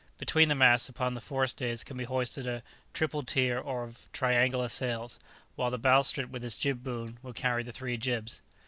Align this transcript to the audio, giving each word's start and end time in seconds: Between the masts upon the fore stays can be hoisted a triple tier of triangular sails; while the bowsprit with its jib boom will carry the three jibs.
Between 0.17 0.49
the 0.49 0.55
masts 0.55 0.89
upon 0.89 1.13
the 1.13 1.21
fore 1.21 1.45
stays 1.45 1.83
can 1.83 1.95
be 1.95 2.05
hoisted 2.05 2.47
a 2.47 2.63
triple 2.91 3.21
tier 3.21 3.59
of 3.59 4.09
triangular 4.11 4.67
sails; 4.67 5.19
while 5.55 5.69
the 5.69 5.77
bowsprit 5.77 6.31
with 6.31 6.43
its 6.43 6.57
jib 6.57 6.81
boom 6.83 7.19
will 7.21 7.33
carry 7.33 7.61
the 7.61 7.71
three 7.71 7.97
jibs. 7.97 8.41